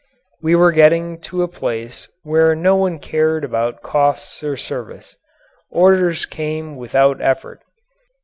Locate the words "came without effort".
6.25-7.61